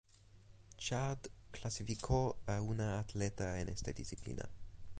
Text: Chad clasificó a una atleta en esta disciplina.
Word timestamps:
Chad 0.79 1.19
clasificó 1.51 2.35
a 2.47 2.59
una 2.59 2.97
atleta 2.97 3.59
en 3.59 3.69
esta 3.69 3.91
disciplina. 3.93 4.49